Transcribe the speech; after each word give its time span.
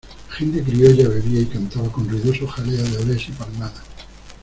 la 0.29 0.35
gente 0.35 0.63
criolla 0.63 1.07
bebía 1.09 1.41
y 1.41 1.45
cantaba 1.45 1.91
con 1.91 2.09
ruidoso 2.09 2.47
jaleo 2.47 2.81
de 2.81 2.97
olés 3.03 3.29
y 3.29 3.33
palmadas. 3.33 3.85